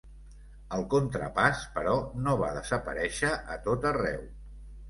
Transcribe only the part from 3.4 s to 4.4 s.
a tot arreu.